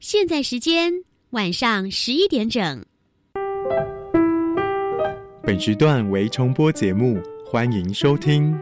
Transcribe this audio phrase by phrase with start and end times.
[0.00, 0.92] 现在时间
[1.30, 2.84] 晚上十一点整。
[5.42, 8.56] 本时段为重播节目，欢迎收听。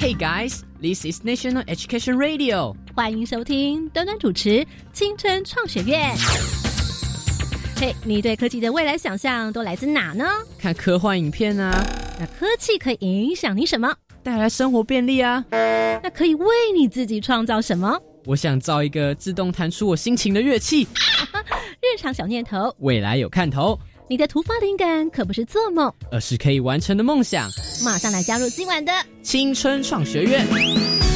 [0.00, 2.76] Hey guys, this is National Education Radio。
[2.94, 6.14] 欢迎收听端端主持青春创学院。
[7.76, 10.24] 嘿，你对科技的未来想象都来自哪呢？
[10.58, 11.84] 看科幻影片啊。
[12.18, 13.92] 那科技可以影响你什么？
[14.22, 15.44] 带来生活便利啊。
[15.50, 17.98] 那可以为你自己创造什么？
[18.26, 20.86] 我想造一个自动弹出我心情的乐器。
[21.82, 23.78] 日常小念头，未来有看头。
[24.08, 27.50] 你的突发灵感可不是做梦，而是可以完成的梦想。
[27.84, 31.13] 马上来加入今晚的青春创学院。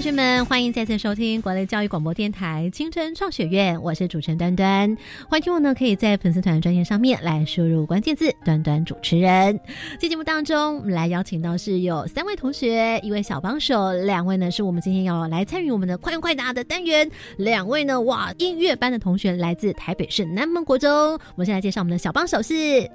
[0.00, 4.96] 同学们，欢迎再次收听国内教育广播电台青春创学院，我是主持人端端。
[5.28, 9.60] 欢迎听我呢，可以在粉丝团专页上面来输入关键字“端端主持人”。
[10.00, 17.06] 在节目当中，我们来邀请到是有三位同学，一位小帮手，两位呢是我们今天要来参与我们的快问快答的单元。
[17.36, 20.90] 两位呢，哇，音乐班的同学来自台北市南门国中。
[20.90, 22.90] 我们先来介绍我们的小帮手是，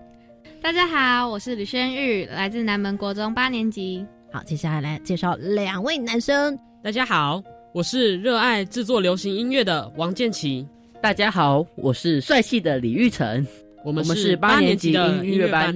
[0.60, 4.04] 大家好，我是吕轩玉，来自南门国中八年级。
[4.34, 6.58] 好，接下来来介绍两位男生。
[6.86, 10.64] 大家好，我是热爱制作流行音乐的王建奇。
[11.02, 13.44] 大家好，我是帅气的李玉成。
[13.84, 15.76] 我们是八年级的音乐班。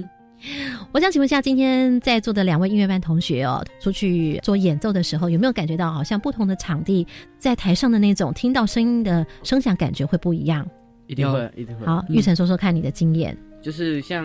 [0.92, 7.04] 我想请问一下，今天在座的两位音乐班同学哦，出去做演奏的时候，有没有感觉到好像不同的场地
[7.40, 10.64] 在台上的那种听到声音的声响感觉会不一样？
[11.08, 11.84] 一定会，一定会。
[11.86, 13.36] 好，玉成说说看你的经验。
[13.60, 14.24] 就是像，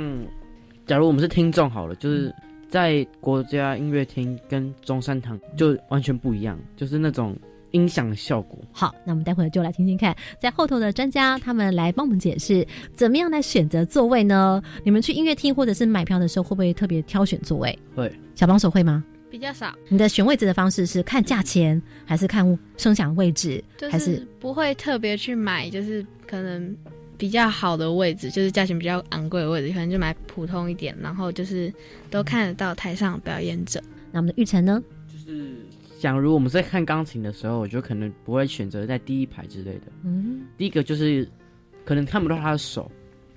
[0.86, 2.32] 假如我们是听众好了，就是。
[2.76, 7.34] 在国家音乐厅跟中山堂就完全不一样，就是那种
[7.72, 8.60] 音响效果。
[8.74, 14.62] 好，那我们待会儿就来听听看，在后头的专家他们来帮我们解释，怎么样来选择座位呢？
[14.84, 17.80] 你们去音乐厅或者是买票的时候，会不会特别挑选座位？
[17.96, 19.02] 会，小帮手会吗？
[19.30, 19.74] 比较少。
[19.88, 23.64] 你的选位置的方式是看价钱，还是看声响位置？
[23.90, 26.76] 还是不会特别去买，就是可能。
[27.18, 31.74] 比较好的位置，就是价钱比较昂贵的位置，可能就买普通一点，然后就是
[32.10, 33.82] 都看得到台上表演者。
[34.12, 34.82] 那我们的玉成呢？
[35.12, 35.56] 就是
[36.00, 39.92] 假如我们在看钢琴的时候，我就可能不会选择在第一排之类的。
[40.04, 41.28] 嗯，第一个就是
[41.84, 42.92] 可能看不到他的手，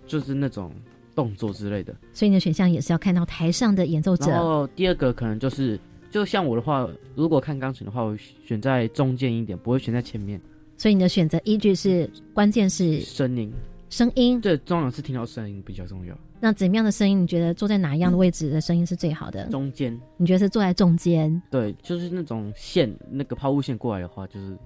[0.06, 0.72] 就是那种
[1.14, 1.94] 动作之类的。
[2.12, 4.30] 所以你的选项也是要看到台上的演奏者。
[4.30, 5.78] 然后第二个可能就是，
[6.10, 10.40] 就像我的话，如果看钢琴的话，我选在中间一点，不会选在前面。
[10.78, 13.52] 所以你的选择依据是关键是声音，
[13.90, 16.16] 声音对，重要是听到声音比较重要。
[16.40, 17.20] 那怎么样的声音？
[17.20, 19.48] 你觉得坐在哪一样的位置的声音是最好的？
[19.48, 21.42] 中间，你觉得是坐在中间？
[21.50, 24.56] 对，就是那种线，那个抛物线过来的话，就是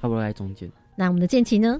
[0.00, 0.72] 差不多在中间。
[0.96, 1.78] 那我们的剑琴呢？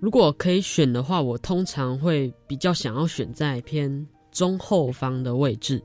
[0.00, 5.82] 如果可以选的话，我通常会比较想要选在偏中后方的位置，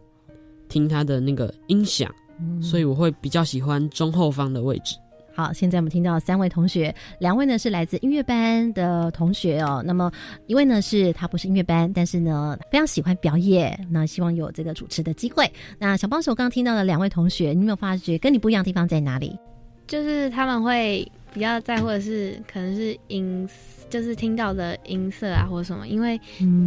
[0.68, 2.14] 听它的那个音响，
[2.62, 4.98] 所以我会比较喜欢中后方的位置。
[5.38, 9.84] 好，现在我们听到三位同学，两位呢是来自音乐班的同学哦。
[9.86, 10.12] 那么
[10.48, 15.48] 一位呢是他不是音乐班，但是呢非常喜欢表演，那希望有这个主持的机会。
[15.78, 19.38] 那小帮手刚刚听到的两位同学，你有没有发觉跟你不一样的地方在哪里？
[19.86, 23.48] 就是他们会比较在乎的是，可能是音，
[23.92, 25.88] 就是听到的音色啊，或者什么。
[25.88, 26.20] 因为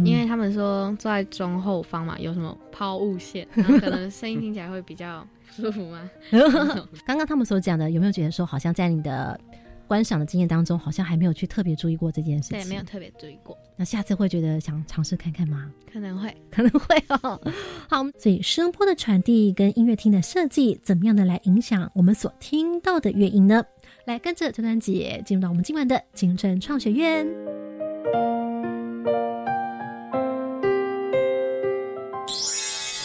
[0.05, 5.27] 因为他们说坐在中后方嘛，有什么抛物线，然后可能声音听起来会比较。
[5.51, 6.09] 舒服吗？
[7.05, 9.39] 刚刚他们所讲的，有没有觉得说，好像在你的
[9.87, 12.59] 观赏的经验当中，好像还没有去特别注意过这件事情？
[12.59, 13.57] 对，没有特别注意过。
[13.75, 15.71] 那下次会觉得想尝试看看吗？
[15.91, 17.39] 可能会，可能会哦。
[17.89, 23.63] 好，所以声波的传递跟音乐厅的设计，怎么样的来影响我们所听到的乐音呢？
[24.05, 27.27] 来跟着陈丹姐进入到我们今晚的精神创学院。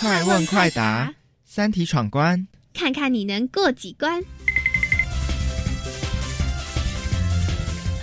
[0.01, 1.13] 快问快答。
[1.57, 4.23] 三题闯关，看看你能过几关。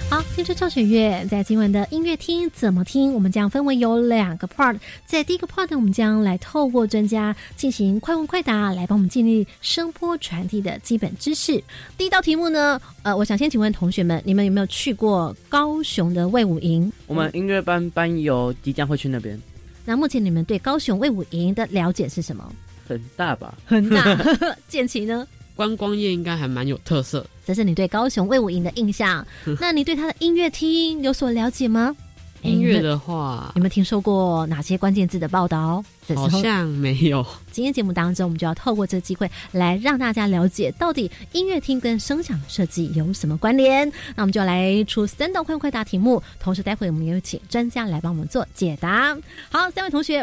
[0.10, 3.14] 好，听说赵雪月在今晚的音乐厅怎么听？
[3.14, 4.76] 我们将分为有两个 part，
[5.06, 11.64] 在第一个 part 呢，我们将来透过专家进行快问快答，来帮我们建立声波传递的基本知识。
[11.96, 16.92] 第一道题目呢，呃，我想先请问同学们，你们有没有去过高雄的魏武营？
[17.06, 19.40] 我们音乐班班友即将会去那边。
[19.86, 22.52] 那目前你们对高雄魏武营的了解是什么？
[22.88, 24.18] 很大吧，很大。
[24.68, 25.28] 建奇呢？
[25.56, 27.26] 观光业应该还蛮有特色。
[27.46, 29.26] 这是你对高雄魏武营的印象。
[29.62, 31.96] 那你对他的音乐厅有所了解吗？
[32.42, 35.82] 音乐的话，有没有听说过哪些关键字的报道？
[36.14, 37.26] 好像没有。
[37.52, 43.90] 今天节目当中，我们就要透过这个机会来让大家了解，到底音乐厅跟声响设计有什么关联。
[44.16, 49.16] 那我们就来出三道快问快答题目，同时待会我们也有请专家来帮我们做解答。
[49.50, 50.22] 好，三位同学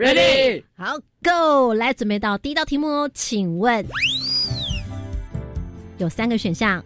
[0.00, 3.84] ，ready，ready，好，Go，来准备到第一道题目哦，请问
[5.98, 6.82] 有三个选项。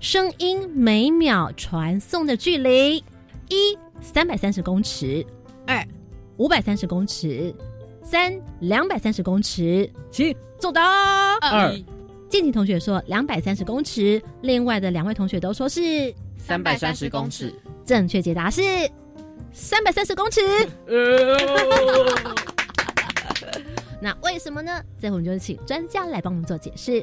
[0.00, 2.96] 声音每秒传送的距离：
[3.48, 5.24] 一三百三十公尺，
[5.66, 5.86] 二
[6.36, 7.54] 五百三十公尺，
[8.02, 9.90] 三两百三十公尺。
[10.10, 11.38] 请作答。
[11.40, 11.70] 二，
[12.28, 17.54] 静静同学说两百三十公尺，另外的两位同学都说是三百三十公尺。
[17.86, 18.62] 正确解答是
[19.52, 20.40] 三百三十公尺。
[24.04, 24.70] 那为什么呢？
[25.00, 27.02] 这会我们就请专家来帮我们做解释。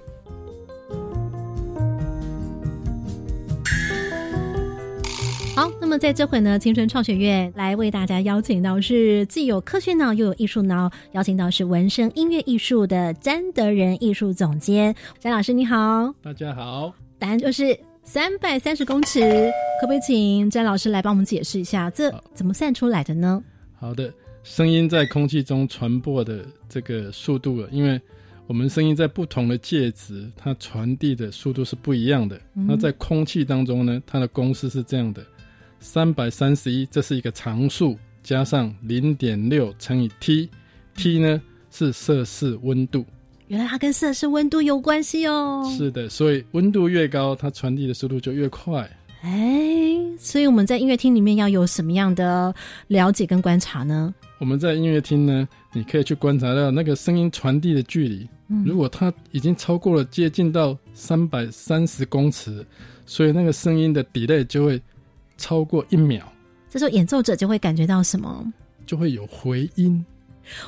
[5.56, 19.22] 好，那么在这回呢，青春创学院来为大家邀请到是既有科学脑又有艺术脑，邀请到是纹身音乐艺术的詹德仁艺术总监詹老师，你好，大家好，答案就是三百三十公尺，
[19.82, 23.44] 可不可以请詹老师来帮我们解释一下，这怎么算出来的呢？
[23.74, 28.02] 好的，声音在空气中传播的这个速度了，因为
[28.48, 32.40] 我们声音在不同的介质，它传递的速度是不一样的。
[32.54, 35.24] 那在空气当中呢，它的公式是这样的。
[35.80, 43.06] 三百三十一，这是一个常数，加上零点六乘以 T，T 呢是摄氏温度。
[43.48, 45.64] 原来它跟摄氏温度有关系哦。
[45.78, 48.90] 是的，所以温度越高，它传递的速度就越快。
[49.22, 52.54] 哎，所以我们在音乐厅里面要有什么样的
[52.88, 54.14] 了解跟观察呢？
[54.40, 58.28] 我们在音乐厅呢，你可以去观察到那个声音传递的距离。
[58.66, 62.66] 如果它已经超过了接近到三百三十公尺，
[63.06, 64.82] 所以那个声音的 delay 就会。
[65.38, 66.22] 超过一秒，
[66.70, 68.46] 这时候演奏者就会感觉到什么？
[68.86, 70.06] 就会有回音。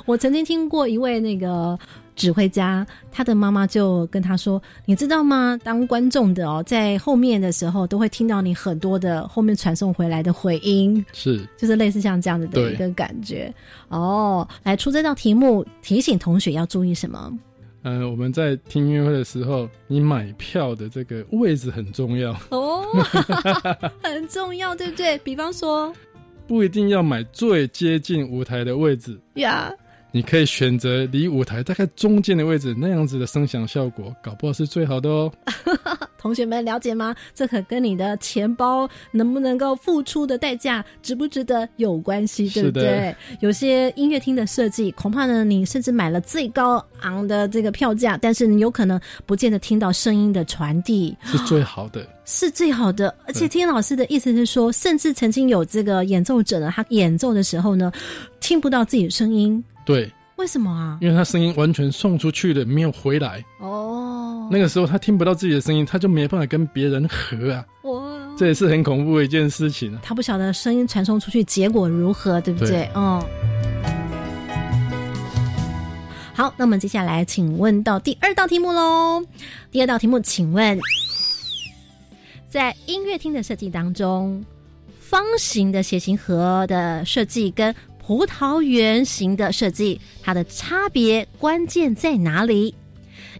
[0.04, 1.78] 我曾经听过一位那个
[2.16, 5.60] 指挥家，他的妈妈就跟他说：“你知道吗？
[5.64, 13.54] 当观众的哦，在后面的时候都会听到你很多的后面传送回来的回音，是就是类似像这样子的一个感觉。”
[13.90, 17.32] 哦，来出这道题目，提醒同学要注意什么？
[17.84, 22.82] 呃，我们在听音乐会的时候，你买票的这个位置很重要哦，
[24.02, 25.18] 很重要，对不对？
[25.18, 25.94] 比方说，
[26.48, 29.70] 不一定要买最接近舞台的位置呀。
[30.16, 35.34] 你可以选择离舞台大概中间的位置，那样子的声响效果，搞不好是最好的哦。
[36.20, 37.16] 同学们了解吗？
[37.34, 43.14] 这可跟你的钱包能不能够付出的代价值不值得有关系，对不对？
[43.40, 53.14] 有些音乐厅的设计，恐怕呢，你甚至买了最高昂的这个票价，但是你有可能不见得听到声音的传递是最好的， 是最好的。
[53.26, 57.92] 而且听老师的意思是说，甚至曾经有这个演奏者呢，他演奏的时候呢，
[58.40, 59.62] 听不到自己的声音。
[59.86, 60.98] 对，为什么啊？
[61.02, 63.44] 因为他声音完全送出去了，没有回来。
[63.60, 67.66] 哦，那个时候他听不到自己的声音，他就没办法跟别人合啊。
[67.84, 68.02] 哇，
[68.38, 69.98] 这也是很恐怖的一件事情。
[70.02, 72.90] 他不晓得声音传送出去结果如何，对不对？
[72.96, 73.22] 嗯。
[76.36, 79.24] 好，那我们接下来请问到第二道题目喽。
[79.70, 80.80] 第二道题目，请问，
[82.50, 84.44] 在音乐厅的设计当中，
[85.00, 87.74] 方形的楔形盒的设计跟
[88.06, 92.76] 葡萄圆形的设计，它的差别关键在哪里？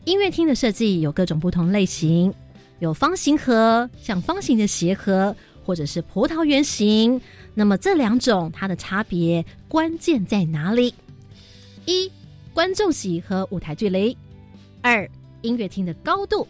[0.06, 2.34] 音乐厅的设计有各种不同类型，
[2.80, 7.20] 有方形盒、像方形的鞋盒，或者是葡萄圆形。
[7.54, 10.94] 那么这两种它的差别关键在哪里？
[11.86, 12.10] 一、
[12.54, 14.16] 观众席和舞台距离；
[14.82, 15.10] 二、
[15.42, 16.48] 音乐厅的高度。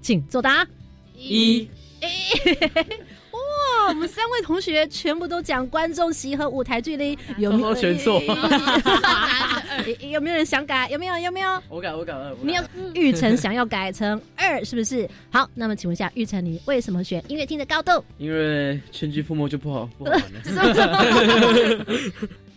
[0.00, 0.64] 请作答。
[1.16, 1.68] 一。
[3.88, 8.20] 我们三位同学全部都讲观众席和舞台距离， 有没有选错？
[10.10, 10.88] 有没有人想改？
[10.90, 11.16] 有没有？
[11.18, 11.62] 有没有？
[11.68, 12.34] 我改，我改二。
[12.42, 12.64] 你要
[12.94, 15.08] 玉成想要改成二，是不是？
[15.30, 18.04] 好，那么请问一下玉成，你为什么选音乐厅的高度？
[18.18, 21.86] 因为全局覆没就不好不好玩了。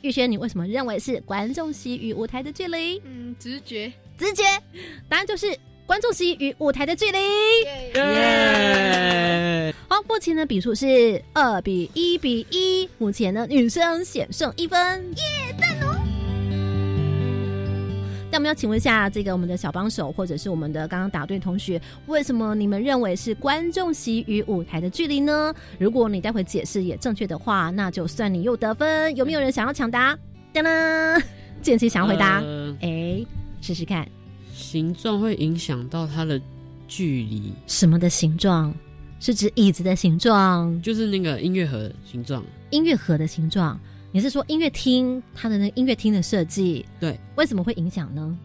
[0.01, 3.01] 玉轩，你为什么认为是观众席与舞台的距离？
[3.05, 4.43] 嗯，直觉，直觉，
[5.07, 5.55] 答案就是。
[5.89, 7.17] 观众席与舞台的距离，
[9.88, 15.24] 好，目前的比数是二比一比一，目前呢女生险胜一分，耶，
[15.58, 15.96] 赞哦！
[18.29, 25.51] 那我们要请问一下这个我们的小帮手，或者是我们的刚刚答对同学，为什么你们认为是观众席与舞台的距离呢？
[25.79, 29.15] 如果你待会解释也正确的话，那就算你又得分。
[29.15, 30.15] 有没有人想要抢答？
[30.53, 31.24] 当当，
[31.63, 32.43] 建奇想要回答，
[32.79, 33.25] 哎，
[33.60, 34.08] 试试看。
[34.69, 36.39] 形状会影响到它的
[36.88, 37.51] 距离。
[37.65, 38.71] 什么的形状？
[39.19, 42.43] 是指椅子的形状，就是那个音乐盒形状。
[42.69, 43.79] 音乐盒的形状，
[44.11, 46.85] 你是说音乐厅它的那音乐厅的设计？
[46.99, 48.38] 对，为什么会影响呢？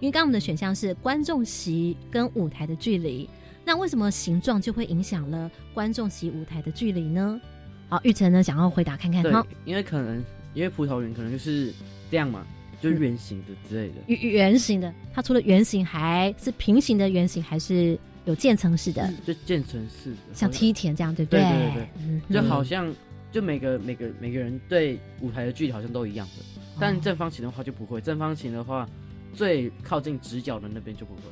[0.00, 3.26] 因为刚刚我们的选项是观众席跟舞台的距离，
[3.64, 7.40] 那为什么形状就会影响了观众席舞台的距离呢？
[7.88, 11.72] 好，玉成呢想要回答看看对哈，，因为可能因为葡萄园可能就是
[12.10, 12.46] 这样嘛，
[12.82, 13.94] 就圆形的之类的。
[14.08, 21.40] 圆圆形的，它除了圆形还是平行的圆形，还是有渐层式的，就渐层式的，像梯田这样，对不对？
[21.40, 22.92] 对对对嗯，就好像
[23.30, 28.88] 就每个每个每个人对舞台的距离好像都一样的，但正方形的话就不会，正方形的话
[29.32, 31.22] 最靠近直角的那边就不会。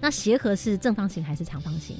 [0.00, 1.96] 那鞋盒是正方形还是长方形？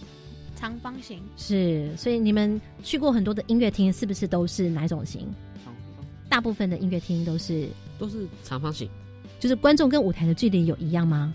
[0.57, 5.27] 长方形，是，所以你们去过很多的音乐厅，是不是都是哪种型？
[6.29, 7.69] 大部分的音乐厅都是，
[8.01, 8.89] 都是长方形。
[9.39, 11.33] 就是观众跟舞台的距离有一样吗？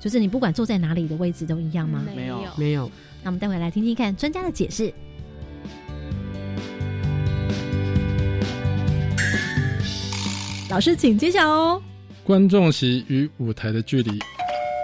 [0.00, 2.04] 就是你不管坐在哪里的位置都一样吗？
[2.16, 2.90] 没有没有。
[3.22, 4.92] 那我们待会来听听看专家的解释。
[10.70, 11.82] 老师，请揭晓哦。
[12.24, 14.18] 观众席与舞台的距离，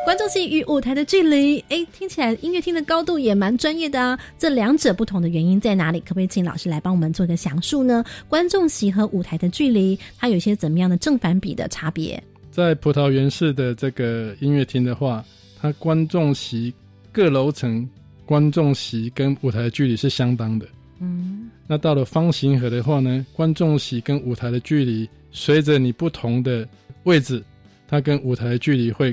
[0.06, 4.16] 观众席与舞台的距离，哎，听起来音乐厅的高度也蛮专业的啊。
[4.38, 5.98] 这两者不同的原因在哪里？
[5.98, 8.04] 可不可以请老师来帮我们做一个详述呢？
[8.28, 12.22] 观众席和舞台的距离，它有一些怎么样的正反比的差别？
[12.52, 15.25] 在葡萄园式的这个音乐厅的话，
[15.60, 16.72] 它观众席
[17.10, 17.84] 各楼层
[18.25, 20.68] 观众席跟舞台的距离是相当的。
[21.00, 26.64] 嗯，那到了方形盒的话呢，观众席跟舞台的距离随着你不同的
[27.02, 27.42] 位置，
[27.88, 29.12] 它跟舞台的距离会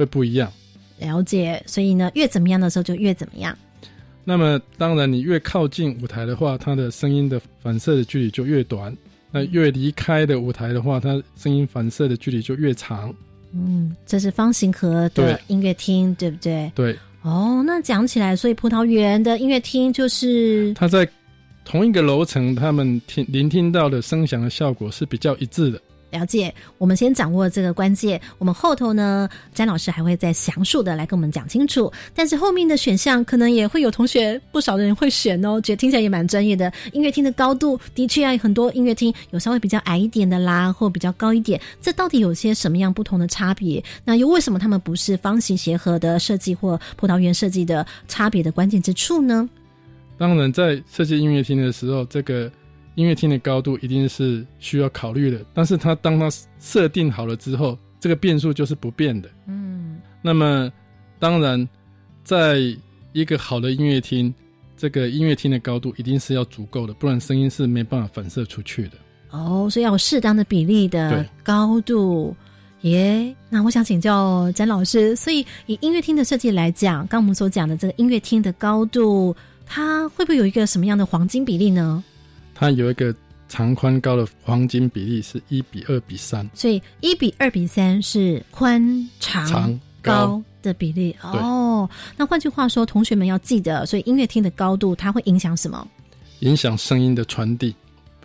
[0.00, 0.50] 会不一样。
[0.98, 1.62] 了解。
[1.66, 3.56] 所以呢，越怎么样的时候就越怎么样。
[4.24, 8.90] 那么当然，你越靠近舞台的话，它的声音的反射的距离就越短；
[9.30, 13.12] 那越离开的舞台的话，它声音反射的距离就越长。
[13.52, 16.70] 嗯，这是方形盒的音乐厅，对不对？
[16.74, 21.08] 对，哦，那讲起来，所以葡萄园的音乐厅就是它在
[21.64, 25.80] 同一个楼层，他们听聆听到的声响的效果是比较一致的。
[26.10, 31.92] 了解，我们先掌握这个关键，我们后头呢，詹老师还会再详述的来跟我们讲清楚。
[32.14, 36.72] 但是后面的选项可能也会有同学不少的人会选哦，觉得听起来也蛮专业的。
[36.92, 43.82] 音乐厅的高度的确啊，很多音乐厅有稍微比较矮一点的啦，或比较高一点，这到底有些什么样不同的差别？
[44.04, 49.48] 那又为什么他们不是方形鞋盒的设计或葡萄园设计的差别的关键之处呢？
[50.18, 52.50] 当然，在设计音乐厅的时候，这个
[52.94, 55.44] 音乐厅的高度一定是需要考虑的。
[55.54, 56.28] 但是它当它
[56.58, 59.28] 设定好了之后，这个变数就是不变的。
[59.46, 60.70] 嗯，那么，
[61.18, 61.68] 当然，
[62.24, 62.58] 在
[63.12, 64.32] 一个好的音乐厅，
[64.76, 68.92] 这个音乐厅的高度一定是要足够的，不然声音是没办法反射出去的。
[69.30, 72.34] 哦，所以要有适当的比例的高度。
[72.82, 82.02] 耶，那我想请教詹老师，所以以音乐厅的设计来讲，刚我们所讲的这个音乐厅的高度，它会不会有一个什么样的黄金比例呢？
[82.60, 83.14] 它有一个
[83.48, 91.88] 长宽高的黄金比例是一比二比三，所以一比二比三是宽长长高高的比例哦。
[92.18, 95.88] 那换句话说，同学们要记得，所以音乐厅的高度它会影响什么？
[96.40, 97.74] 影响声音的传递。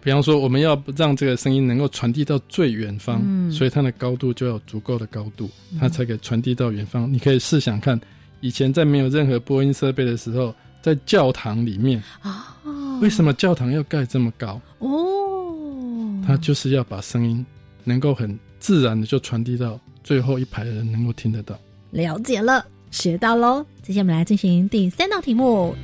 [0.04, 5.50] 比方说，我们要让这个声音能够传递到最远方，嗯所以它的高度就要有足够的高度，
[5.80, 7.12] 它才可以传递到远方。
[7.12, 7.98] 你可以试想看，
[8.42, 12.56] 以前在没有任何播音设备的时候，在教堂里面，啊，
[13.02, 14.60] 为什么教堂要盖这么高？
[14.80, 17.46] 哦，它就是要把声音
[17.84, 21.58] 能够很自然的就传递到最后一排的人能够听得到。
[21.92, 23.66] 了解了，学到喽。
[23.82, 25.76] 接下来我们来进行第三道题目。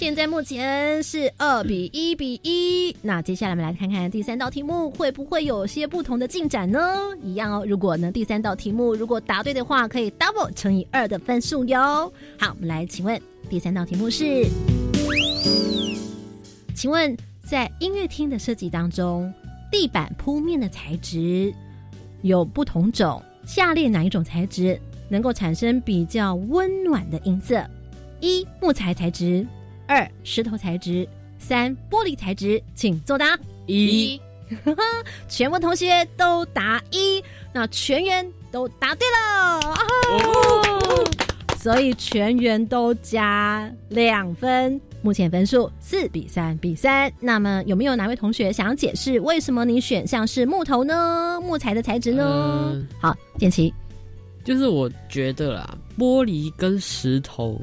[0.00, 2.96] 现在目前是二比一比一。
[3.02, 6.80] 那接下来我们来看看第三道题目会不会有些不同的进展呢？
[7.22, 7.66] 一样哦。
[7.68, 12.10] 如果呢第三道题目如果答对的话，可以 double 乘以二的分数哟。
[12.38, 14.46] 好，我们来请问第三道题目是。
[16.74, 19.30] 请问，在音乐厅的设计当中，
[19.70, 21.52] 地板铺面的材质
[22.22, 24.80] 有不同种，下列哪一种材质
[25.10, 27.62] 能够产生比较温暖的音色？
[28.22, 29.44] 一、木材材质；
[29.90, 31.04] 二、石头材质；
[31.36, 32.62] 三、玻璃材质。
[32.76, 33.36] 请作答。
[33.66, 34.20] 一，
[35.28, 37.20] 全部同学都答一，
[37.52, 39.60] 那全员都答对了。
[41.58, 47.12] 所以全员都加两分，目前分数四比三比三。
[47.18, 51.40] 那么有没有哪位同学想要解释为什么你选项是木头呢？
[51.42, 52.24] 木材的材质呢？
[52.24, 53.74] 呃好，建奇，
[54.44, 57.60] 就是我觉得啦，玻璃跟石头，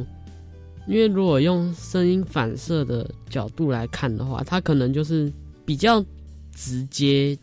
[0.88, 5.32] 因为如果用声音反射的角度来看的话，它可能就是
[5.66, 6.04] 比较
[6.56, 7.38] 直接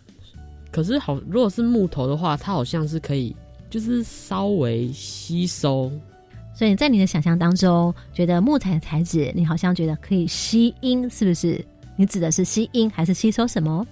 [0.72, 3.36] 可是好，如果是木头的话，它好像是可以，
[3.70, 5.92] 就是稍微吸收。
[6.56, 11.64] 所以在你的想象当中，觉得木材材质，你好像觉得可以吸音，是不是？
[11.96, 13.86] 你指的是吸音还是吸收什么？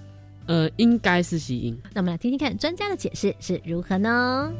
[0.47, 1.77] 呃，应该是吸音。
[1.93, 4.51] 那我们来听听看专家的解释是如何呢？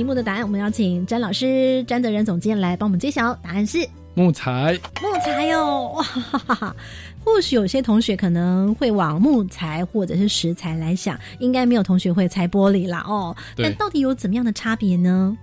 [0.00, 3.34] 题目的答案，我们邀请詹老师、詹德仁总监来帮我们揭晓。
[3.42, 4.72] 答案是木材。
[5.02, 6.76] 木材哟，哇哈哈哈！
[7.22, 13.36] 或许有些同学可能会往木材或者是石材来想，应该没有同学会拆玻璃啦哦。
[13.54, 15.36] 但到底有怎么样的差别呢？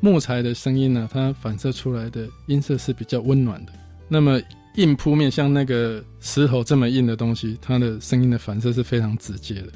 [0.00, 3.72] 木材的声音呢，它反射出来的音色是比较温暖的。
[4.08, 4.40] 那么
[4.76, 9.68] 硬铺面像那个石头这么硬的东西，它的声音的反射是非常直接的，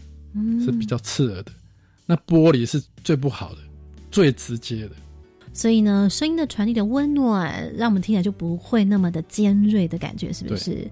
[0.65, 1.53] 是比较刺耳的。
[2.07, 3.59] 那玻璃是最不好的。
[4.12, 4.90] 最直接的，
[5.54, 10.87] 所以呢，声音的传递的温暖，让我们听起来就不会那么的尖锐的感觉，是不是？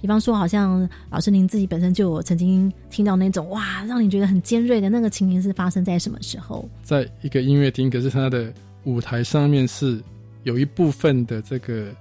[0.00, 6.68] 比方说，好像老师您自己本身就有曾经听到那种哇，让你觉得很尖锐的那个情形，是发生在什么时候？
[6.82, 8.52] 在一个音乐厅，可是它的
[8.84, 10.02] 舞台上面是
[10.42, 11.94] 有一部分的这个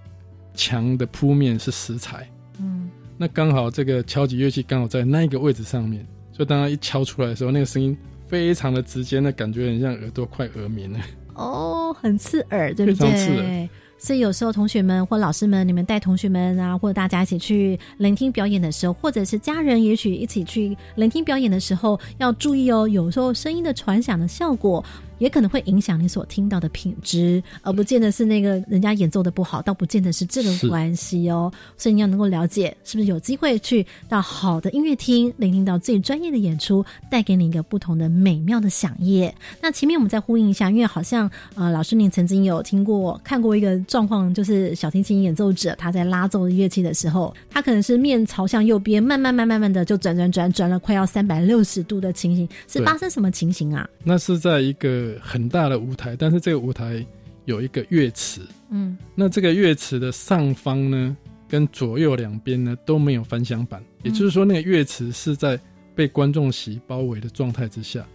[0.56, 2.28] 墙的铺面是石材，
[2.60, 7.96] 嗯，那刚好这个敲击乐器刚好在那个位置上面，所以当它一敲出来的时候，那个声音。
[8.32, 11.00] 非常的直接，那感觉很像耳朵快耳鸣了。
[11.36, 13.70] 哦，很刺耳，对不对？
[13.98, 22.88] 所以有时候同学们或老师们，你们带同学们啊，或者大家一起去聆听表演的时候，或者是家人也许一起去聆听表演的时候，要注意哦。
[22.88, 24.84] 有时候声音的传响的效果。
[25.22, 31.54] 也可能会影响你所听到的品质，而不见得是那个人家演奏的不好，倒不见得是这个关系哦。
[31.78, 39.32] 所以你要能够了解，是不是有机会去到好的音乐厅，聆听到最专业的演出，带给你一个不同的美妙的响夜。
[39.62, 53.88] 那前面我们再呼应一下，因为好像呃，老师您曾经有听过看过一个状况，就是小提琴演奏者他在拉奏乐器的时候，他可能是面朝向右边，慢慢慢慢慢的就转转转转了快要三百六十度的情形，是发生什么情形啊？
[54.04, 55.11] 那是在一个。
[55.20, 57.06] 很大的舞台，但是这个舞台
[57.46, 61.18] 有一个乐池，嗯，那这个乐池的上方呢，
[61.50, 65.60] 跟左右两边呢都没有反响板，也就是说，那个乐池是在
[65.96, 68.06] 被观众席包围的状态之下，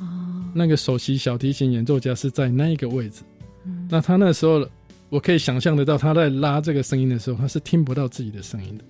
[0.00, 3.22] 哦，那个首席小提琴演奏家是在那一个位置，
[3.64, 4.66] 嗯，那他那时候，
[5.08, 8.84] 我可以想象得到，他在拉这个声音的时候，他是听不到自己的声音的，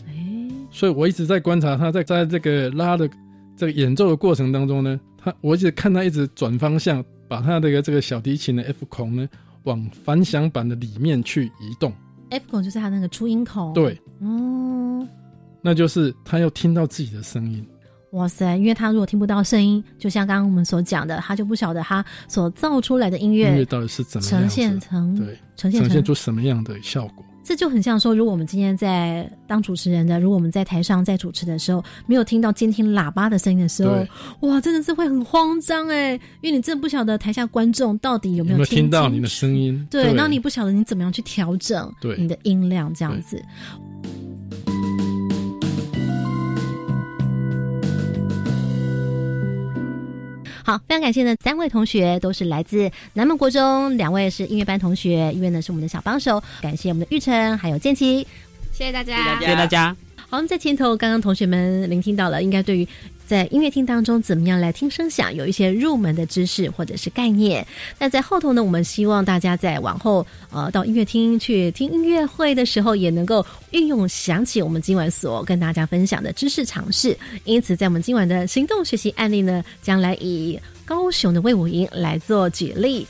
[0.70, 3.08] 所以我一直在观察他在在这个拉的
[3.58, 7.04] 这个演奏的过程当中呢，他我一直看他一直转方向。
[7.32, 9.26] 把它这个这个小提琴的 F 孔呢，
[9.62, 11.90] 往反响板的里面去移动。
[12.28, 13.72] F 孔就是它那个出音孔。
[13.72, 15.08] 对，哦，
[15.62, 17.66] 那就是他要听到自己的声音。
[18.10, 18.54] 哇塞！
[18.58, 27.24] 因为他如果听不到声音，就像刚刚我们所讲的，他就不晓得他所造出来的音乐到底是怎么呈现成对呈现呈现出什么样的效果。
[27.52, 34.06] 这就很像说，如果我们今天在当主持人的，如果我们在台上在主持的时候，没有听到监听喇叭的声音的时候，
[34.48, 43.44] 哇，真的是会很慌张哎，因为你真的不晓得台下观众到底有没有听到你的声音，对，然后你不晓得你怎么样去调整你的音量这样子。
[50.72, 56.42] 好，非常感谢呢，三位同学都是来自南门国中，两位是音乐班同学，一位呢是我们的小帮手。
[56.62, 58.26] 感谢我们的玉成还有建奇，
[58.72, 59.94] 谢谢大家，谢谢大家。
[60.16, 62.88] 好，我们在前头刚刚同学们聆听到了，应该对于。
[63.32, 65.34] 在音乐厅当中，怎么样来听声响？
[65.34, 67.66] 有一些入门的知识或者是概念。
[67.98, 77.16] 那在后头呢，我们希望大家在往后呃到音乐厅去听音乐会的时候，也能够运用想起我们今晚所跟大家分享的知识尝试。
[77.44, 83.06] 因此，在我们今晚的行动学习案例呢，将来以高雄的魏武营来做举例。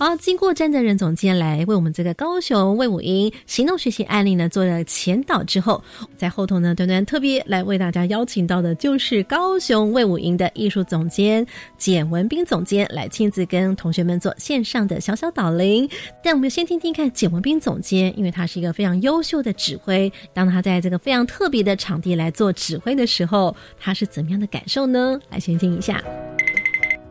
[0.00, 5.84] 好，经过詹德仁总监来为我们这个高雄魏武英行动学习案例呢做了前导之后，
[6.16, 15.86] 在后头呢，端端特别来为大家邀请到的就是高雄魏武英的艺术总监简文斌总监来亲自跟同学们做线上的小小导聆。
[16.24, 25.20] 但我们先听听看简文斌总监，因为他是一个非常优秀的指挥，当他在这个非常特别的场地来做指挥的时候，他是怎么样的感受呢？
[25.28, 26.02] 来先听一下。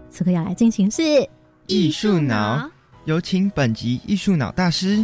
[0.10, 1.04] 此刻要来进行是
[1.68, 2.68] 艺术脑。
[3.10, 5.04] 有请本集艺术脑大师。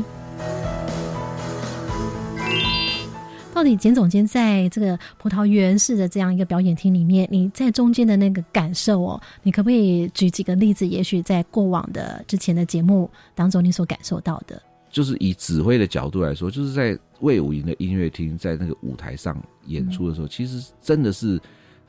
[3.52, 10.86] 到底简总监在这个葡萄园式的这样一个表演厅里面，你在中间的那个感受哦，你可不可以举几个例子？
[10.86, 21.42] 也许在过往的之前的节目当中，你所感受到的，就是以指挥的角度来说，就是在魏武营的音乐厅，在那个舞台上演出的时候，其实真的是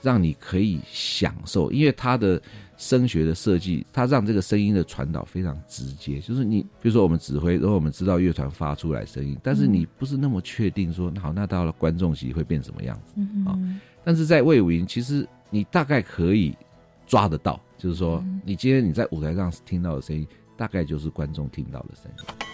[0.06, 2.40] 让你可以享受，因为它的
[2.76, 6.20] 声学的设计，它让这个声音的传导非常直接。
[6.20, 13.58] 就是你比如说我们指挥，然后我们知道乐团发出来声音，但是你不是那么确定说，好，那到了观众席会变什么样子啊？
[14.04, 16.56] 但是在魏武营，其实你大概可以
[17.04, 20.24] 抓得到，就是说，你今天你在舞台上听到的声音，
[20.56, 22.45] 大概就是观众听到的声音。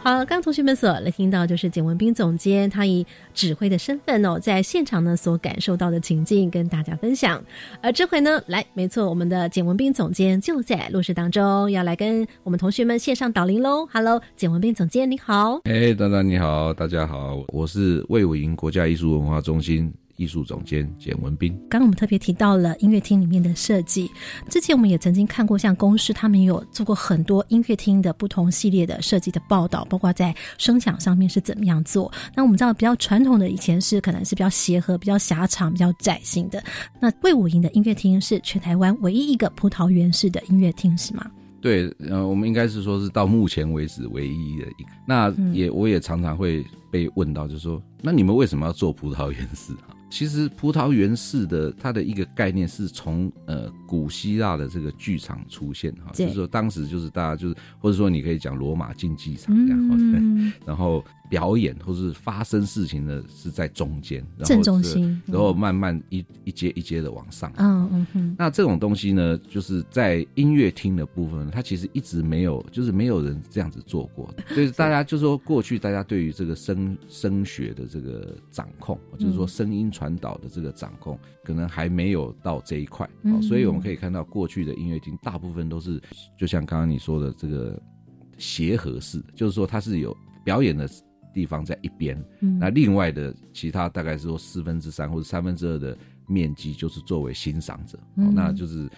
[0.00, 7.44] 好，刚刚同学们所来听到就是简文斌总监他以指挥的身份哦，在现场呢所感受到的情境跟大家分享。
[7.82, 13.86] 而这回呢，来，没错，我们的简文斌总监就在录室当中，要来跟我们同学们线上导聆喽。
[13.92, 15.60] Hello，简文斌总监你好。
[15.64, 19.92] 哎，丹丹你好，大家好，我是魏武营国家艺术文化中心。
[20.18, 24.10] 艺术总监简文斌，刚刚我们特别提到了音乐厅里面的设计。
[24.50, 32.12] 之前我们也曾经看过，像公司他们有做过很多音乐厅的不同系列的设计的报道，包括在声响上面是怎么样做。
[32.34, 36.62] 那我们知道比较传统的以前是可能是比较协和、比较狭长、比较窄型的。
[37.00, 41.24] 那魏武营的音乐厅是全台湾唯一一个葡萄园式的音乐厅，是吗？
[41.60, 44.90] 对，呃，我们应该是说是到目前为止唯一的一个。
[45.06, 49.94] 那也我也常常会被问到，就是说，那你们为什么要做葡萄园式啊？
[50.10, 67.52] 其实葡萄园式的它的一个概念是从呃古希腊的这个剧场出现哈，就是说当时就是大家就是或者说你可以讲罗马竞技场这样，嗯、然后表演或是发生事情的是在中间，正中心，然后慢慢一一阶一阶的往上。
[67.58, 68.36] 嗯嗯嗯。
[68.38, 74.32] 那这种东西呢，就是在音乐厅的部分，它其实一直没有，就是没有人这样子做过。
[74.54, 79.92] 所以大家就说过去大家对于这个声声学的这个掌控，就是说声音。
[79.98, 86.00] 传导的这个掌控可能还没有到这一块，哦，所以我们可以看到过去的音乐厅大部分都是，
[86.38, 87.82] 就像刚刚你说的这个
[88.36, 90.88] 协和式，就是说它是有表演的
[91.34, 92.16] 地方在一边，
[92.60, 98.88] 那另外的其他大概是说四分之三或者三分之二的面积就是作为欣赏者，哦，那就是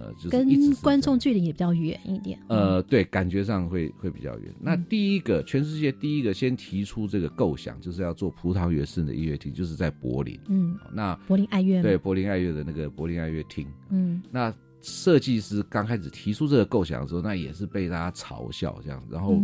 [0.00, 4.52] 呃，就是跟观众距离也比较远一点，呃，对，感觉上会会比较远。
[4.60, 14.52] 那第一个，全世界第一个先提出这个构想，就是要做葡萄园式的音乐厅，就是在柏林，嗯，那柏林爱乐，对，柏林爱乐的那个柏林爱乐厅，嗯，那。
[14.82, 19.38] 设计师刚开始提出这个构想的时候，那也是被大家嘲笑这样，然后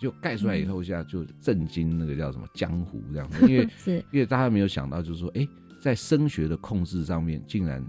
[0.00, 4.04] 就盖出来以后，现在就震惊那个叫什么江湖这样子，因为是。
[4.10, 5.46] 因为大家没有想到，就是说，哎，
[5.80, 7.80] 在声学的控制上面，竟然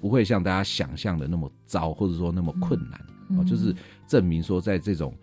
[0.00, 3.00] 不会像大家想象的那么糟，或者说那么困难
[3.38, 3.74] 哦，就是
[4.06, 5.14] 证明说，在这种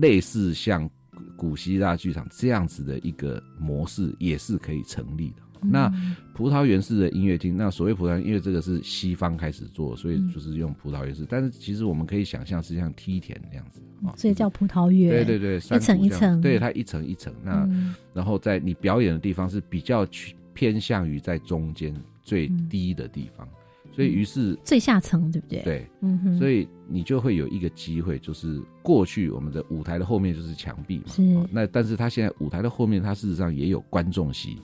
[0.00, 0.88] 类似像
[1.36, 5.36] 古希腊剧场这样子的一个模式，也是可以成立的。
[5.62, 5.90] 那
[6.34, 11.26] 葡萄园式的音乐厅，那所谓葡萄园，因为这个是西方开始做，所以就是用葡萄园式。
[11.28, 15.10] 但是其实我们可以想象是像梯田那样子啊，所以叫葡萄园。
[15.10, 17.34] 对对对，一层一层，对它一层一层。
[17.42, 17.66] 那
[18.12, 23.48] 然后在你表演的地方是比较去偏向于在中间最低的地方，
[23.96, 25.62] 所以于是最下层对不对？
[25.62, 31.22] 对，嗯哼，所以你就会有一个机会，就是过去我们的舞台的后面就是墙壁嘛，是。
[31.50, 34.58] 那但是它现在舞台的后面，它事实上也有观众席。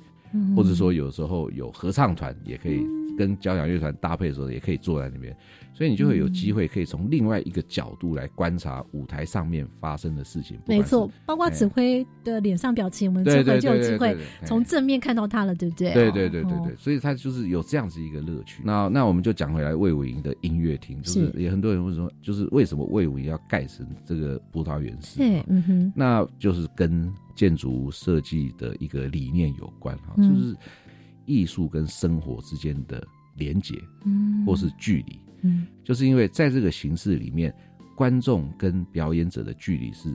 [0.57, 5.37] 或者说有时候有合唱团也可以跟交响乐团搭配的时候，也可以坐在那边，
[5.73, 10.59] 所以你就会有机会可以从另外一个角度来观察舞台上面发生的事情。
[10.67, 15.93] 没错，包括指挥的脸上表情，我们这回就有机会从正面看到他了，对不对？
[15.93, 18.63] 对对对对对，所以他就是有这样子一个乐趣。
[18.65, 25.19] 那那我们就讲回来魏武营的音乐厅，就是也很多人会说，就是为什么魏武营要盖成这个葡萄园式？
[25.19, 27.13] 对，嗯哼，那就是跟。
[27.35, 30.55] 建筑设计的一个理念有关哈，就是
[31.27, 33.07] 艺术跟生活之间的
[33.37, 37.55] 连结，嗯，或是距离，嗯，就是因为在这个形式里面，
[37.97, 40.09] 观众跟表演者的距离是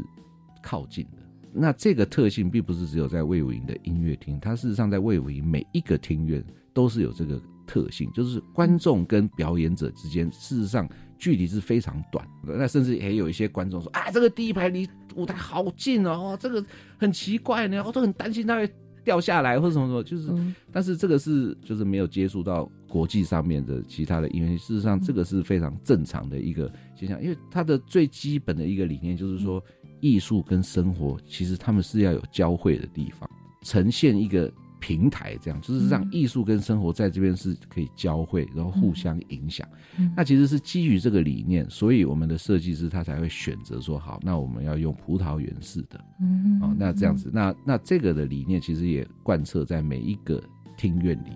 [0.61, 1.17] 靠近的。
[1.53, 6.43] 那这个特性并不是只有在魏武营的音乐厅，它事实上在魏武营每一个庭院
[6.73, 12.27] 都是有这个特性，就是观众跟表演者之间事实上距离是非常短。
[12.43, 14.87] 那甚至也有一些观众说啊，这个第一排离。
[15.15, 16.63] 舞台好近哦，这个
[16.95, 18.71] 很奇怪呢，我都很担心它会
[19.07, 20.27] 掉下来或者什么什么，就是，
[20.69, 29.63] 但是这个是就是没有接触到国际上面的其他的音乐，事实上这个是非常正常的一个现象，因为它的最基本的一个理念就是说，
[30.01, 33.29] 艺术跟生活其实他们是要有交汇的地方，
[33.61, 34.51] 呈现一个。
[34.79, 39.67] 平台这样就是让艺术跟生活在这边是可以交汇，然后互相影响。
[40.15, 45.99] 那其实是基于这个理念，所以我们的设计师他才会选择说好，那我们要用葡萄园式的。
[46.21, 50.41] 嗯，哦，那这样子，那那这个的理念其实也贯彻在每一个
[50.77, 51.31] 庭院里。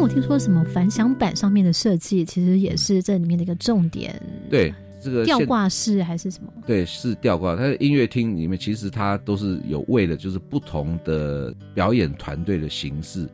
[0.00, 4.20] 我听说什么反响板上面的设计，其实也是这里面的一个重点。
[4.48, 4.72] 对。
[5.02, 6.52] 这个吊挂式还是什么？
[6.66, 7.56] 对，是吊挂。
[7.56, 13.26] 它的音乐厅里面，其实它都是有为了就是不同的表演团队的形式、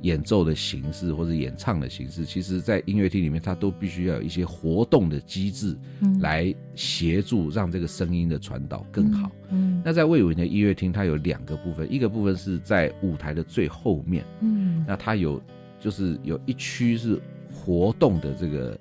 [0.00, 5.78] 演奏的形式或者演唱的形式，其实在音乐厅里面，它都必须要有一些活动的机制，
[6.18, 9.30] 来协助让这个声音的传导更好。
[9.50, 15.40] 嗯，那在魏武营的音乐厅，它有两个部分，一个部分是在舞台的最后面，嗯，那它有
[15.82, 17.20] 就是有一区是
[17.52, 18.78] 活动的这个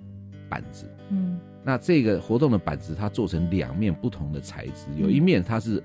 [0.47, 1.39] 板子，嗯。
[1.63, 5.81] 那这个活动的板子，它做成两面不同的材质，有一面它是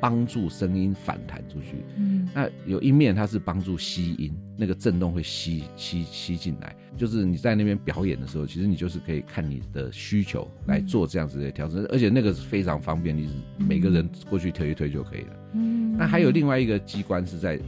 [0.00, 15.36] 帮助声音反弹出去，嗯，那有一面它是帮助吸音，那个震动会吸吸吸进来，就是你在那边表演的时候，其实你就是可以看你的需求来做这样子的调整，而且那个是非常方便，你每个人过去推一推就可以了。
[15.52, 17.60] 嗯，那还有另外一个机关是在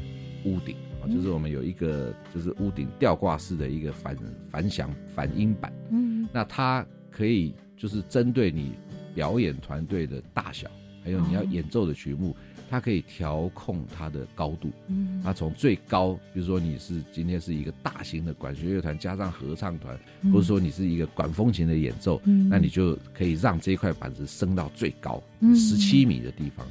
[0.46, 4.16] 屋顶啊，就是我们有一个就是屋顶吊挂式的一个反
[4.50, 6.86] 反响反音板，嗯，那它。
[7.14, 8.72] 可以就是针对你
[9.14, 10.66] 表演团队的大小，
[11.04, 12.34] 还有你要演奏的曲目，
[12.70, 14.70] 它可以调控它的高度。
[14.86, 19.94] 嗯，它从最高，比如说你是今天是一个大型的管弦乐团加上合唱团，
[20.32, 25.22] 或者说你是一个管风琴的演奏，那你就可以让这块板子升到最高
[25.54, 26.66] 十七米的地方。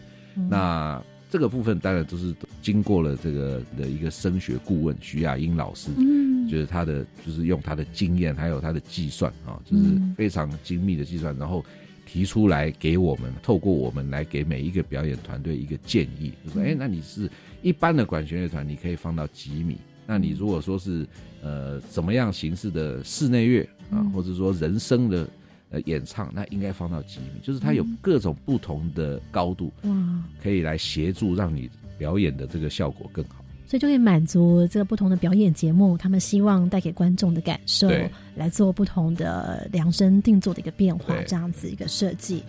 [0.50, 5.90] 那这个部分当然都是经过了这个的一个声学顾问徐亚英老师。
[5.98, 9.84] 嗯就是他的，就是用他的经验，还有他的计算啊，就是
[10.18, 11.64] 非常精密的计算，然后
[12.06, 17.30] 提出来给我们，透过我们来给每一个表演团队一个建议，就说，哎，那你是
[17.62, 19.78] 一般的管弦乐团，你可以放到几米？
[20.06, 21.08] 那你如果说是
[21.42, 25.26] 呃怎么样形式的室内乐啊，或者说人声的
[25.72, 27.40] 呃演唱，那应该放到几米？
[27.42, 33.44] 就是它有各种不同的高度，哇，可以来协助让你表演的这个效果更好。
[33.68, 37.90] 所以就可以满足这个不同的表演节目，他们希望带给观众的感受，
[38.36, 42.44] 来做不同的量身定做的一个变化，这样子一个设计。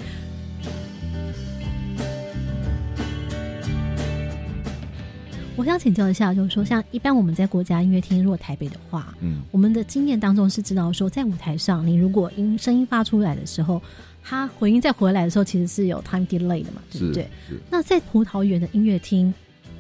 [5.55, 13.81] 我想请教一下，就是说，像一般我们在国家音乐厅，如果台北的话，嗯，我们的经验当中是知道说，在舞台上，你如果音声音发出来的时候，
[14.23, 17.29] 它回音再回来的时候，其实是有 time delay 的嘛，对不对？
[17.71, 19.33] 那在葡萄园的音乐厅。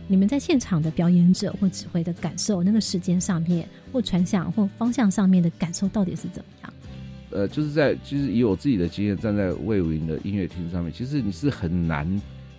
[0.08, 6.74] 你们在现场的表演者或指挥的感受，那个时间上面或传响或方向上面的感受到底是怎么样？
[7.30, 12.06] 呃，就是在其实以我自己的经验，站在魏武营的音乐厅上面，其实你是很难，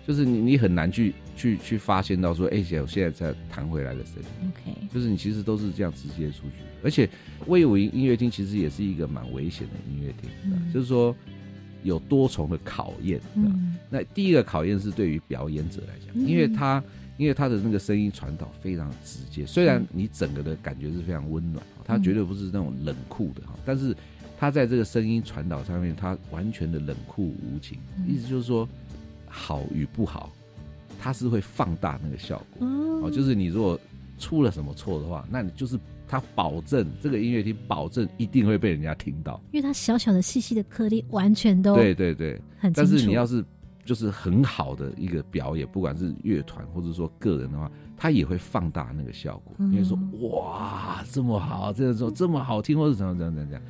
[0.06, 4.50] 就是你你很难去去去发现到说，哎，姐，我现在在弹回来的声音。
[4.50, 7.08] OK，就是你其实都是这样直接出去，而且
[7.46, 11.14] 魏武营音乐厅其实也是一个蛮危险的音乐厅，就是说
[11.82, 13.20] 有多重的考验。
[13.34, 16.82] 嗯，那第一个考验是对于表演者来讲，因为他。
[17.16, 23.96] 因为他的那个声音传导非常直接，虽然你整个的感觉是非常温暖，他绝对不是那种冷酷的哈，但是
[24.36, 28.68] 他在这个声音传导上面，他完全的冷酷无情，意思就是说
[29.34, 30.30] 好与不好，
[31.00, 32.66] 它是会放大那个效果。
[33.02, 33.78] 哦，就是你如果
[34.18, 43.44] 出了什么错的话，那你就是它保证这个音乐厅保证一定会被人家听到，因为它小小的细细的颗粒完全都对对对，很但是你要是。
[43.86, 49.54] 就是很好的一个表演，不管是乐团或者说个人的话，它也会放大那个效果。
[49.58, 53.60] 因为说哇，这么好，这个说这么好听，或者怎么怎么怎么样，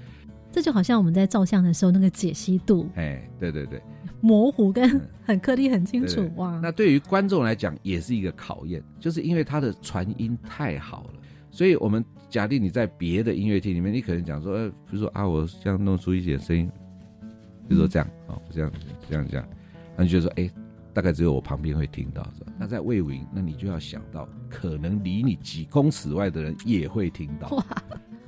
[0.53, 3.83] 这就好像我们在照相的时候那个解析度，哎，对对对，
[4.21, 6.59] 模糊跟 很颗粒很清楚哇。
[6.63, 11.15] 那对于观众来讲也是一个考验，就是因为它的传音太好了，
[11.51, 16.71] 所以我们假定你在别的音乐厅里面，你可能讲说，呃，比如说啊，我这样弄出一点声音，
[17.69, 18.73] 比如说这样啊，这样
[19.09, 19.49] 这样这样。
[19.97, 20.51] 那你就说，哎，
[20.93, 22.53] 大概只有我旁边会听到，是吧？
[22.59, 27.65] 那在魏武营，那你就要想到，可能离你几公尺外的人也会听到。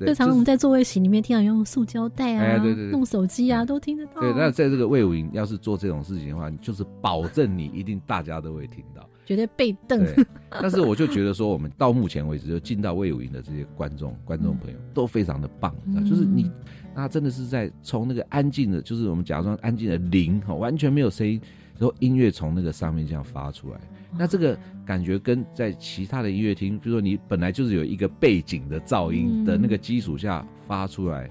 [0.00, 0.06] 哇！
[0.06, 4.20] 日常我们在座位席里面听到用塑胶袋啊，对对对，弄手机啊，都听得到。
[4.20, 10.06] 对，那在这个魏武营，要是做这种事情的话，就是保证你一定大家都会听到，绝对被瞪。
[10.50, 15.74] 但是我就觉得说，我们到目前为止就进到魏武营的这些观众、观众朋友都非常的棒，
[16.08, 16.50] 就是你。
[16.94, 21.38] 那真的是在从那个安静的，就是我们假装安静的零哈，完全没有声音，
[21.78, 23.78] 然后音乐从那个上面这样发出来，
[24.16, 31.28] 那这个感觉跟在其他的音乐厅，比如说你本来就是有一个背景的噪音的那个基础下发出来。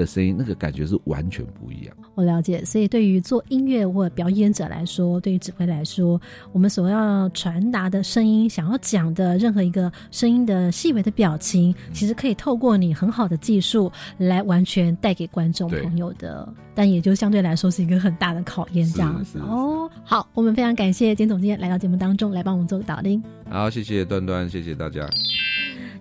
[0.00, 1.94] 的声音，那个感觉是完全不一样。
[2.14, 6.18] 我了解，所以对于做音乐或表演者来说，对于指挥来说，
[6.52, 16.48] 我们所要传达的声音，想要讲的任何一个声音的细微的表情，其实可以透过你很好的技术来完全带给观众朋友的。
[16.74, 19.90] 但也就相对来说是一个很大的考验，这样子哦。
[20.02, 23.22] 好，我们非常感谢简总监来到节目当中来帮我们做导聆。
[23.50, 25.06] 好，谢谢端端，谢谢大家。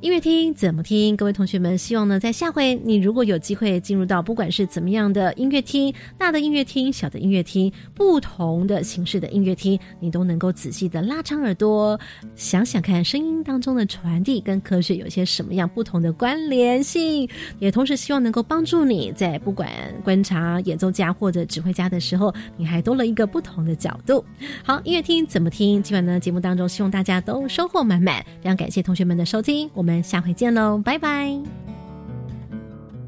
[0.01, 1.17] 音乐厅怎么听？
[1.17, 11.99] 各位同学们，希望呢，在下回你如果有机会进入到不管是怎么样的音乐厅，大的音乐厅、小的音乐厅，不同的形式的音乐厅，你都能够仔细的拉长耳朵，
[12.33, 17.27] 想想看声音当中的传递跟科学有些什么样不同的关联性，
[17.59, 19.69] 也同时希望能够帮助你在不管
[20.01, 24.23] 观察演奏家或者指挥家的时候，你还多了一个不同的角度。
[24.63, 25.83] 好，音乐厅怎么听？
[25.83, 28.23] 今晚呢节目当中，希望大家都收获满满。
[28.41, 31.36] 非常感谢同学们的收听，我们我们下回见喽，拜拜。